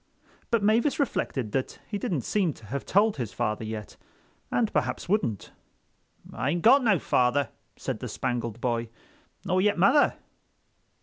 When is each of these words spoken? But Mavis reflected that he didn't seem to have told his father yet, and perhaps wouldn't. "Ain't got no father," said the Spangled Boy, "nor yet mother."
But 0.49 0.63
Mavis 0.63 0.99
reflected 0.99 1.51
that 1.51 1.77
he 1.87 1.99
didn't 1.99 2.21
seem 2.23 2.53
to 2.53 2.65
have 2.65 2.87
told 2.87 3.17
his 3.17 3.33
father 3.33 3.63
yet, 3.63 3.97
and 4.49 4.73
perhaps 4.73 5.07
wouldn't. 5.07 5.51
"Ain't 6.35 6.63
got 6.63 6.83
no 6.83 6.97
father," 6.97 7.49
said 7.75 7.99
the 7.99 8.07
Spangled 8.07 8.59
Boy, 8.59 8.89
"nor 9.45 9.61
yet 9.61 9.77
mother." 9.77 10.15